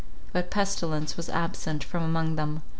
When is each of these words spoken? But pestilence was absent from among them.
But 0.33 0.49
pestilence 0.49 1.15
was 1.15 1.29
absent 1.29 1.83
from 1.83 2.01
among 2.01 2.35
them. 2.35 2.63